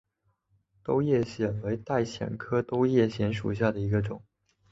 [0.81, 4.23] 兜叶藓为带藓科兜叶藓属下的一个种。